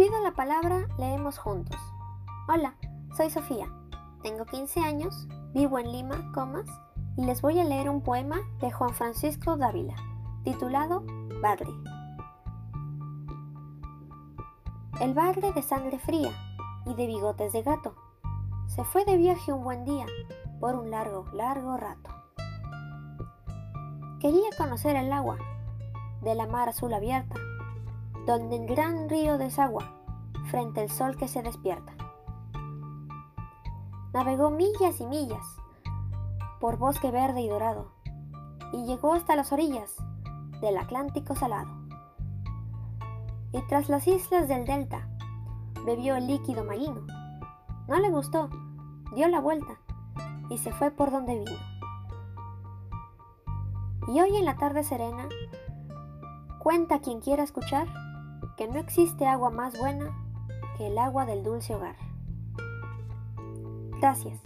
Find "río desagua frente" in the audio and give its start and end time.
29.08-30.80